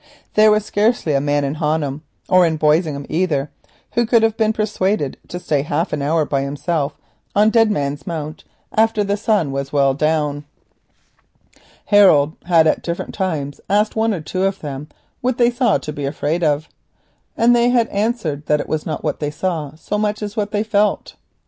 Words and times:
There 0.33 0.49
was 0.49 0.65
scarcely 0.65 1.13
a 1.13 1.21
man 1.21 1.43
in 1.43 1.53
Honham, 1.61 2.01
or 2.27 2.43
in 2.43 2.57
Boisingham 2.57 3.05
either, 3.07 3.51
who 3.91 4.07
could 4.07 4.23
have 4.23 4.35
been 4.35 4.51
persuaded 4.51 5.15
to 5.27 5.37
stay 5.39 5.61
half 5.61 5.93
an 5.93 6.01
hour 6.01 6.25
by 6.25 6.41
himself 6.41 6.97
on 7.35 7.51
Dead 7.51 7.69
Man's 7.69 8.07
Mount 8.07 8.43
after 8.73 9.03
the 9.03 9.15
sun 9.15 9.51
was 9.51 9.71
well 9.71 9.93
down. 9.93 10.45
Harold 11.85 12.33
had 12.45 12.65
at 12.65 12.81
different 12.81 13.13
times 13.13 13.61
asked 13.69 13.95
one 13.95 14.11
or 14.11 14.21
two 14.21 14.43
of 14.45 14.61
them 14.61 14.87
what 15.21 15.37
they 15.37 15.51
saw 15.51 15.77
to 15.77 15.93
be 15.93 16.05
afraid 16.07 16.43
of, 16.43 16.67
and 17.37 17.55
they 17.55 17.69
had 17.69 17.87
answered 17.89 18.47
that 18.47 18.59
it 18.59 18.67
was 18.67 18.87
not 18.87 19.03
what 19.03 19.19
they 19.19 19.29
saw 19.29 19.75
so 19.75 19.99
much 19.99 20.23
as 20.23 20.35
what 20.35 20.49
they 20.49 20.63
felt. 20.63 21.13